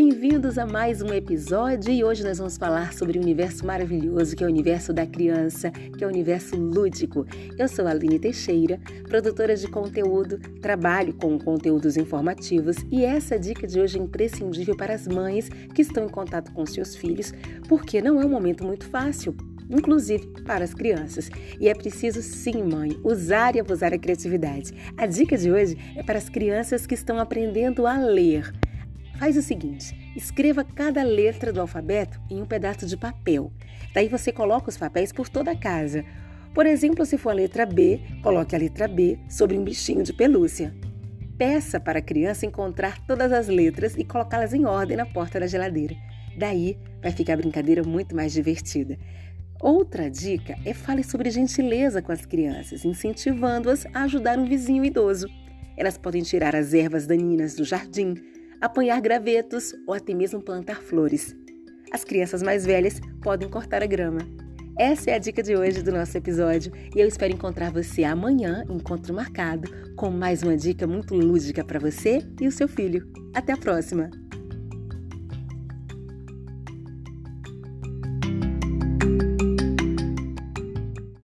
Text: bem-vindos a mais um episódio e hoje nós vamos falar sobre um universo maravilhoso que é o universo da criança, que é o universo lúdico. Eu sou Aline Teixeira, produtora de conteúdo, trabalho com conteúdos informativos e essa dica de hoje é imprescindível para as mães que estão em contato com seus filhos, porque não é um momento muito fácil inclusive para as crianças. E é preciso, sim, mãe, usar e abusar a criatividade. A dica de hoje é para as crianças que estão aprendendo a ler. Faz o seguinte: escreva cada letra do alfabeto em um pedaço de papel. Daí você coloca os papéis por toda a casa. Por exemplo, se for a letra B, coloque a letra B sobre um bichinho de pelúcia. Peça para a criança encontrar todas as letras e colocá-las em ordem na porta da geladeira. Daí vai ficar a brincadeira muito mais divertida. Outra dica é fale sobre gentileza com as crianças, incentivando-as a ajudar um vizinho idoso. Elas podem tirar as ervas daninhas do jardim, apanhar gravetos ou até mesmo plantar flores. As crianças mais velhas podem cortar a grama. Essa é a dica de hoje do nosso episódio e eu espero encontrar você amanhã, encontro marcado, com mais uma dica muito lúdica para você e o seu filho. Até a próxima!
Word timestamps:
bem-vindos 0.00 0.58
a 0.58 0.64
mais 0.64 1.02
um 1.02 1.12
episódio 1.12 1.92
e 1.92 2.04
hoje 2.04 2.22
nós 2.22 2.38
vamos 2.38 2.56
falar 2.56 2.92
sobre 2.92 3.18
um 3.18 3.22
universo 3.22 3.66
maravilhoso 3.66 4.36
que 4.36 4.44
é 4.44 4.46
o 4.46 4.48
universo 4.48 4.92
da 4.92 5.04
criança, 5.04 5.72
que 5.72 6.04
é 6.04 6.06
o 6.06 6.08
universo 6.08 6.54
lúdico. 6.54 7.26
Eu 7.58 7.66
sou 7.66 7.84
Aline 7.84 8.16
Teixeira, 8.16 8.80
produtora 9.08 9.56
de 9.56 9.66
conteúdo, 9.66 10.38
trabalho 10.60 11.12
com 11.14 11.36
conteúdos 11.36 11.96
informativos 11.96 12.76
e 12.92 13.04
essa 13.04 13.36
dica 13.36 13.66
de 13.66 13.80
hoje 13.80 13.98
é 13.98 14.00
imprescindível 14.00 14.76
para 14.76 14.94
as 14.94 15.08
mães 15.08 15.48
que 15.48 15.82
estão 15.82 16.04
em 16.04 16.08
contato 16.08 16.52
com 16.52 16.64
seus 16.64 16.94
filhos, 16.94 17.32
porque 17.68 18.00
não 18.00 18.22
é 18.22 18.24
um 18.24 18.30
momento 18.30 18.62
muito 18.62 18.86
fácil 18.86 19.34
inclusive 19.68 20.28
para 20.46 20.64
as 20.64 20.72
crianças. 20.72 21.28
E 21.60 21.68
é 21.68 21.74
preciso, 21.74 22.22
sim, 22.22 22.62
mãe, 22.62 22.96
usar 23.02 23.56
e 23.56 23.60
abusar 23.60 23.92
a 23.92 23.98
criatividade. 23.98 24.72
A 24.96 25.06
dica 25.06 25.36
de 25.36 25.50
hoje 25.50 25.76
é 25.94 26.04
para 26.04 26.16
as 26.16 26.28
crianças 26.28 26.86
que 26.86 26.94
estão 26.94 27.18
aprendendo 27.18 27.84
a 27.84 27.98
ler. 27.98 28.50
Faz 29.18 29.36
o 29.36 29.42
seguinte: 29.42 29.94
escreva 30.16 30.64
cada 30.64 31.02
letra 31.02 31.52
do 31.52 31.60
alfabeto 31.60 32.20
em 32.30 32.40
um 32.40 32.46
pedaço 32.46 32.86
de 32.86 32.96
papel. 32.96 33.52
Daí 33.92 34.08
você 34.08 34.30
coloca 34.30 34.68
os 34.68 34.76
papéis 34.76 35.12
por 35.12 35.28
toda 35.28 35.50
a 35.50 35.56
casa. 35.56 36.04
Por 36.54 36.66
exemplo, 36.66 37.04
se 37.04 37.18
for 37.18 37.30
a 37.30 37.34
letra 37.34 37.66
B, 37.66 38.00
coloque 38.22 38.54
a 38.54 38.58
letra 38.58 38.86
B 38.86 39.18
sobre 39.28 39.58
um 39.58 39.64
bichinho 39.64 40.02
de 40.02 40.12
pelúcia. 40.12 40.74
Peça 41.36 41.78
para 41.78 41.98
a 41.98 42.02
criança 42.02 42.46
encontrar 42.46 43.04
todas 43.06 43.32
as 43.32 43.48
letras 43.48 43.94
e 43.96 44.04
colocá-las 44.04 44.54
em 44.54 44.64
ordem 44.64 44.96
na 44.96 45.06
porta 45.06 45.38
da 45.38 45.46
geladeira. 45.46 45.94
Daí 46.36 46.78
vai 47.02 47.12
ficar 47.12 47.34
a 47.34 47.36
brincadeira 47.36 47.82
muito 47.82 48.14
mais 48.14 48.32
divertida. 48.32 48.98
Outra 49.60 50.08
dica 50.08 50.56
é 50.64 50.72
fale 50.72 51.02
sobre 51.02 51.30
gentileza 51.30 52.00
com 52.00 52.12
as 52.12 52.24
crianças, 52.24 52.84
incentivando-as 52.84 53.86
a 53.92 54.04
ajudar 54.04 54.38
um 54.38 54.46
vizinho 54.46 54.84
idoso. 54.84 55.28
Elas 55.76 55.98
podem 55.98 56.22
tirar 56.22 56.54
as 56.54 56.74
ervas 56.74 57.06
daninhas 57.06 57.54
do 57.54 57.64
jardim, 57.64 58.14
apanhar 58.60 59.00
gravetos 59.00 59.74
ou 59.86 59.94
até 59.94 60.14
mesmo 60.14 60.42
plantar 60.42 60.82
flores. 60.82 61.34
As 61.92 62.04
crianças 62.04 62.42
mais 62.42 62.64
velhas 62.64 63.00
podem 63.22 63.48
cortar 63.48 63.82
a 63.82 63.86
grama. 63.86 64.20
Essa 64.78 65.10
é 65.10 65.14
a 65.14 65.18
dica 65.18 65.42
de 65.42 65.56
hoje 65.56 65.82
do 65.82 65.90
nosso 65.90 66.16
episódio 66.16 66.72
e 66.94 67.00
eu 67.00 67.08
espero 67.08 67.32
encontrar 67.32 67.72
você 67.72 68.04
amanhã, 68.04 68.64
encontro 68.70 69.12
marcado, 69.12 69.68
com 69.96 70.10
mais 70.10 70.42
uma 70.42 70.56
dica 70.56 70.86
muito 70.86 71.14
lúdica 71.14 71.64
para 71.64 71.80
você 71.80 72.20
e 72.40 72.46
o 72.46 72.52
seu 72.52 72.68
filho. 72.68 73.10
Até 73.34 73.52
a 73.52 73.56
próxima! 73.56 74.27